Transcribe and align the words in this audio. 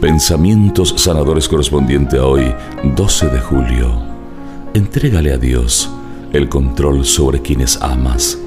Pensamientos 0.00 0.94
sanadores 0.96 1.48
correspondiente 1.48 2.18
a 2.18 2.24
hoy, 2.24 2.54
12 2.84 3.30
de 3.30 3.40
julio. 3.40 4.00
Entrégale 4.72 5.32
a 5.32 5.38
Dios 5.38 5.90
el 6.32 6.48
control 6.48 7.04
sobre 7.04 7.42
quienes 7.42 7.82
amas. 7.82 8.38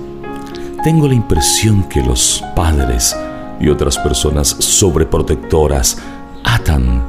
Tengo 0.81 1.09
la 1.09 1.13
impresión 1.13 1.89
que 1.89 2.01
los 2.01 2.41
padres 2.55 3.17
y 3.59 3.67
otras 3.67 3.97
personas 3.97 4.47
sobreprotectoras 4.47 5.97
atan 6.45 7.03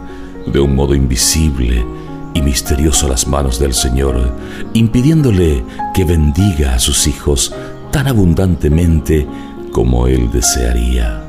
de 0.44 0.58
un 0.58 0.74
modo 0.74 0.96
invisible 0.96 1.86
y 2.34 2.42
misterioso 2.42 3.06
las 3.06 3.28
manos 3.28 3.60
del 3.60 3.74
Señor, 3.74 4.32
impidiéndole 4.72 5.62
que 5.94 6.04
bendiga 6.04 6.74
a 6.74 6.80
sus 6.80 7.06
hijos 7.06 7.54
tan 7.92 8.08
abundantemente 8.08 9.24
como 9.70 10.08
Él 10.08 10.32
desearía. 10.32 11.22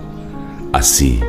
Así 0.71 1.19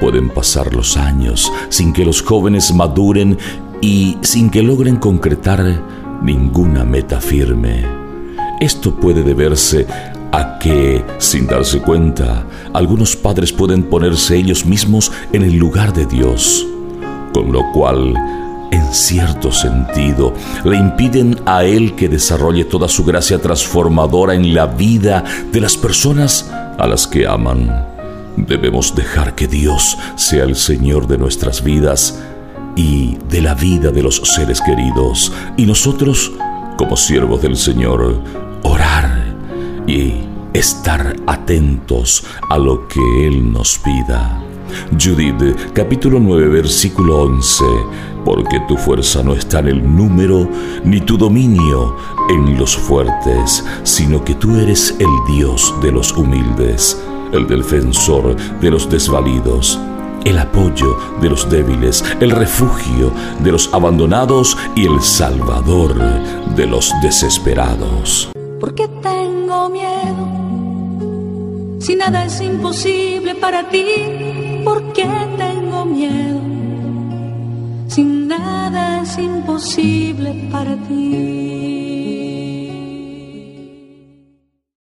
pueden 0.00 0.28
pasar 0.30 0.74
los 0.74 0.96
años 0.96 1.50
sin 1.68 1.92
que 1.92 2.04
los 2.04 2.22
jóvenes 2.22 2.72
maduren 2.74 3.38
y 3.80 4.16
sin 4.22 4.50
que 4.50 4.62
logren 4.62 4.96
concretar 4.96 5.82
ninguna 6.22 6.84
meta 6.84 7.20
firme. 7.20 7.84
Esto 8.60 8.94
puede 8.94 9.22
deberse 9.22 9.86
a 10.32 10.58
que, 10.58 11.04
sin 11.18 11.46
darse 11.46 11.80
cuenta, 11.80 12.44
algunos 12.72 13.16
padres 13.16 13.52
pueden 13.52 13.84
ponerse 13.84 14.36
ellos 14.36 14.66
mismos 14.66 15.12
en 15.32 15.42
el 15.42 15.56
lugar 15.56 15.92
de 15.92 16.06
Dios, 16.06 16.66
con 17.32 17.52
lo 17.52 17.62
cual, 17.72 18.14
en 18.70 18.92
cierto 18.92 19.52
sentido, 19.52 20.34
le 20.64 20.76
impiden 20.76 21.38
a 21.46 21.64
Él 21.64 21.94
que 21.94 22.08
desarrolle 22.08 22.64
toda 22.64 22.88
su 22.88 23.04
gracia 23.04 23.40
transformadora 23.40 24.34
en 24.34 24.54
la 24.54 24.66
vida 24.66 25.24
de 25.52 25.60
las 25.60 25.76
personas 25.76 26.50
a 26.78 26.86
las 26.86 27.06
que 27.06 27.26
aman. 27.26 27.97
Debemos 28.46 28.94
dejar 28.94 29.34
que 29.34 29.48
Dios 29.48 29.98
sea 30.16 30.44
el 30.44 30.54
Señor 30.54 31.06
de 31.06 31.18
nuestras 31.18 31.62
vidas 31.62 32.22
y 32.76 33.16
de 33.28 33.42
la 33.42 33.54
vida 33.54 33.90
de 33.90 34.02
los 34.02 34.16
seres 34.16 34.60
queridos, 34.60 35.32
y 35.56 35.66
nosotros, 35.66 36.30
como 36.76 36.96
siervos 36.96 37.42
del 37.42 37.56
Señor, 37.56 38.22
orar 38.62 39.34
y 39.86 40.14
estar 40.52 41.16
atentos 41.26 42.24
a 42.48 42.58
lo 42.58 42.86
que 42.86 43.00
Él 43.26 43.52
nos 43.52 43.78
pida. 43.78 44.40
Judith 44.92 45.72
capítulo 45.72 46.20
9 46.20 46.48
versículo 46.48 47.22
11, 47.22 47.64
porque 48.24 48.60
tu 48.68 48.76
fuerza 48.76 49.22
no 49.22 49.32
está 49.32 49.58
en 49.58 49.68
el 49.68 49.96
número, 49.96 50.48
ni 50.84 51.00
tu 51.00 51.16
dominio 51.18 51.96
en 52.28 52.56
los 52.58 52.76
fuertes, 52.76 53.64
sino 53.82 54.24
que 54.24 54.34
tú 54.34 54.56
eres 54.56 54.94
el 54.98 55.34
Dios 55.34 55.74
de 55.82 55.90
los 55.90 56.12
humildes, 56.12 57.02
el 57.32 57.46
defensor 57.46 58.36
de 58.60 58.70
los 58.70 58.88
desvalidos 58.88 59.78
el 60.24 60.36
apoyo 60.36 60.98
de 61.22 61.30
los 61.30 61.48
débiles, 61.48 62.04
el 62.20 62.32
refugio 62.32 63.12
de 63.38 63.52
los 63.52 63.72
abandonados 63.72 64.58
y 64.74 64.84
el 64.84 65.00
salvador 65.00 65.94
de 66.54 66.66
los 66.66 66.92
desesperados. 67.00 68.28
Porque 68.60 68.88
tengo 69.00 69.70
miedo 69.70 70.38
si 71.88 71.94
nada 71.94 72.26
es 72.26 72.40
imposible 72.42 73.34
para 73.36 73.66
ti, 73.70 73.84
¿por 74.62 74.92
qué 74.92 75.06
tengo 75.38 75.86
miedo? 75.86 76.38
Si 77.86 78.02
nada 78.02 79.00
es 79.00 79.16
imposible 79.16 80.48
para 80.52 80.76
ti. 80.86 81.77